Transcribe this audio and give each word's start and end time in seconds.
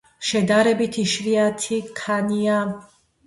შედარებით 0.27 0.97
იშვიათი 1.03 1.79
ქანია. 2.01 2.57